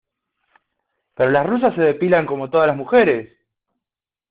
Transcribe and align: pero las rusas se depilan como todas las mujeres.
pero 1.13 1.29
las 1.29 1.45
rusas 1.45 1.75
se 1.75 1.81
depilan 1.81 2.25
como 2.25 2.49
todas 2.49 2.65
las 2.65 2.75
mujeres. 2.75 3.37